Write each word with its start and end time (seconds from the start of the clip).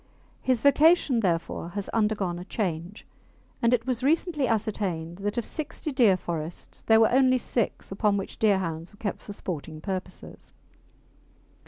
His 0.41 0.61
vocation, 0.61 1.19
therefore, 1.19 1.69
has 1.77 1.87
undergone 1.89 2.39
a 2.39 2.45
change, 2.45 3.05
and 3.61 3.71
it 3.71 3.85
was 3.85 4.01
recently 4.01 4.47
ascertained 4.47 5.17
that 5.19 5.37
of 5.37 5.45
sixty 5.45 5.91
deer 5.91 6.17
forests 6.17 6.81
there 6.81 6.99
were 6.99 7.11
only 7.11 7.37
six 7.37 7.91
upon 7.91 8.17
which 8.17 8.39
Deerhounds 8.39 8.91
were 8.91 8.97
kept 8.97 9.19
for 9.21 9.31
sporting 9.33 9.79
purposes. 9.79 10.53